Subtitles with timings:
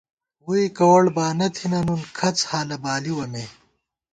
[0.45, 3.43] ووئی کوَڑ بانہ تھنہ نُن کھڅ حالہ بالِوَہ مے